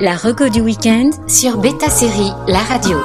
[0.00, 2.98] La reco du week-end sur Beta Série, la radio.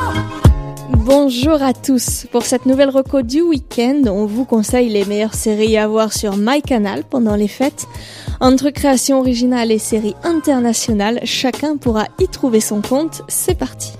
[0.89, 2.27] Bonjour à tous.
[2.31, 6.37] Pour cette nouvelle reco du week-end, on vous conseille les meilleures séries à voir sur
[6.37, 7.87] MyCanal pendant les fêtes.
[8.39, 13.23] Entre création originale et séries internationales, chacun pourra y trouver son compte.
[13.27, 13.93] C'est parti.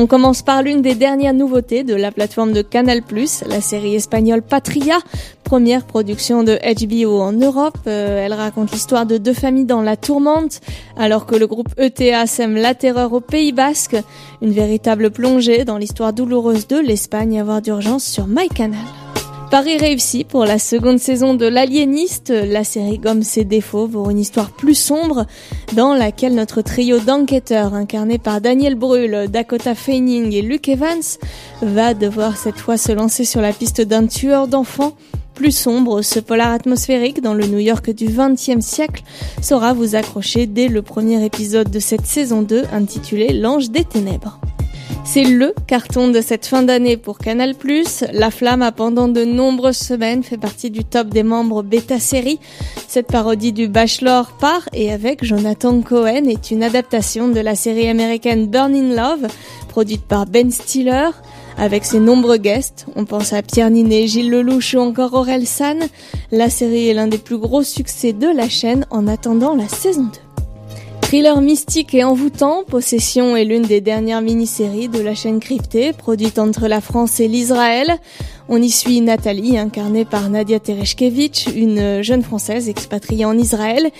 [0.00, 3.02] On commence par l'une des dernières nouveautés de la plateforme de Canal+,
[3.48, 4.98] la série espagnole Patria,
[5.42, 7.78] première production de HBO en Europe.
[7.88, 10.60] Euh, elle raconte l'histoire de deux familles dans la tourmente,
[10.96, 13.96] alors que le groupe ETA sème la terreur au Pays Basque.
[14.40, 18.78] Une véritable plongée dans l'histoire douloureuse de l'Espagne à voir d'urgence sur MyCanal.
[19.50, 22.28] Paris réussi pour la seconde saison de L'Aliéniste.
[22.28, 25.24] La série gomme ses défauts pour une histoire plus sombre
[25.72, 31.00] dans laquelle notre trio d'enquêteurs incarné par Daniel Brühl, Dakota Fanning et Luke Evans
[31.62, 34.92] va devoir cette fois se lancer sur la piste d'un tueur d'enfants
[35.34, 39.02] plus sombre, ce polar atmosphérique dans le New York du XXe siècle
[39.40, 44.40] saura vous accrocher dès le premier épisode de cette saison 2 intitulé L'Ange des Ténèbres.
[45.04, 47.54] C'est LE carton de cette fin d'année pour Canal+.
[48.12, 52.38] La Flamme a pendant de nombreuses semaines fait partie du top des membres bêta série.
[52.86, 57.88] Cette parodie du Bachelor par et avec Jonathan Cohen est une adaptation de la série
[57.88, 59.28] américaine Burning Love,
[59.68, 61.10] produite par Ben Stiller.
[61.56, 65.78] Avec ses nombreux guests, on pense à Pierre Ninet, Gilles Lelouch ou encore Aurel San.
[66.30, 70.04] La série est l'un des plus gros succès de la chaîne en attendant la saison
[70.04, 70.27] 2.
[71.08, 76.38] Thriller mystique et envoûtant, Possession est l'une des dernières mini-séries de la chaîne cryptée, produite
[76.38, 77.96] entre la France et l'Israël.
[78.50, 83.90] On y suit Nathalie, incarnée par Nadia Tereshkevich, une jeune française expatriée en Israël,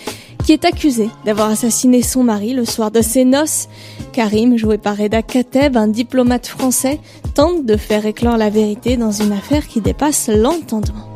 [0.45, 3.71] qui est accusée d'avoir assassiné son mari le soir de ses noces.
[4.13, 7.01] Karim, joué par Reda Kateb, un diplomate français,
[7.33, 11.09] tente de faire éclore la vérité dans une affaire qui dépasse l'entendement.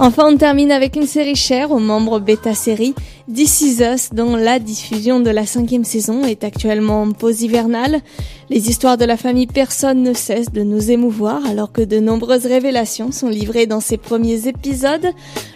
[0.00, 2.94] Enfin, on termine avec une série chère aux membres bêta série,
[3.34, 8.00] This Is Us, dont la diffusion de la cinquième saison est actuellement en pause hivernale.
[8.48, 12.46] Les histoires de la famille personne ne cessent de nous émouvoir alors que de nombreuses
[12.46, 15.08] révélations sont livrées dans ces premiers épisodes.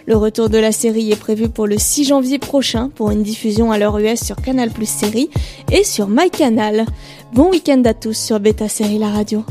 [0.07, 3.71] Le retour de la série est prévu pour le 6 janvier prochain pour une diffusion
[3.71, 5.29] à l'heure US sur Canal Plus Série
[5.71, 6.85] et sur MyCanal.
[7.31, 9.45] Bon week-end à tous sur Beta Série La Radio.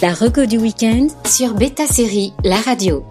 [0.00, 3.04] La reco du week-end sur Beta Série La Radio.